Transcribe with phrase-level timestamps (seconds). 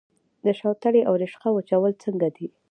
[0.45, 2.47] د شوتلې او رشقه وچول څنګه دي؟